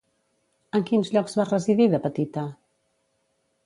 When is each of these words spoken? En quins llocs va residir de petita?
En 0.79 0.85
quins 0.87 1.13
llocs 1.17 1.37
va 1.41 1.47
residir 1.51 1.89
de 1.95 2.03
petita? 2.09 2.49